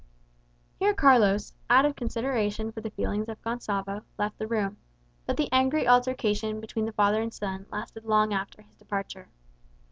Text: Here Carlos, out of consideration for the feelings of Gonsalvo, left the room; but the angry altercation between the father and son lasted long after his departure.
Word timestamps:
Here 0.79 0.95
Carlos, 0.95 1.53
out 1.69 1.85
of 1.85 1.95
consideration 1.95 2.71
for 2.71 2.81
the 2.81 2.89
feelings 2.89 3.29
of 3.29 3.39
Gonsalvo, 3.43 4.01
left 4.17 4.39
the 4.39 4.47
room; 4.47 4.77
but 5.27 5.37
the 5.37 5.47
angry 5.51 5.87
altercation 5.87 6.59
between 6.59 6.85
the 6.85 6.91
father 6.93 7.21
and 7.21 7.31
son 7.31 7.67
lasted 7.71 8.05
long 8.05 8.33
after 8.33 8.63
his 8.63 8.75
departure. 8.77 9.27